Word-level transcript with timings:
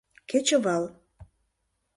Кечывал 0.29 0.83